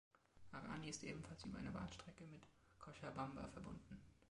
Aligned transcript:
Arani 0.51 0.89
ist 0.89 1.03
ebenfalls 1.03 1.43
über 1.45 1.59
eine 1.59 1.69
Bahnstrecke 1.69 2.25
mit 2.25 2.41
Cochabamba 2.79 3.47
verbunden. 3.49 4.01